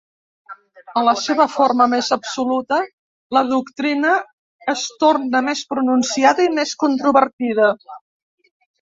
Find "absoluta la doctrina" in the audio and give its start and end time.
2.17-4.17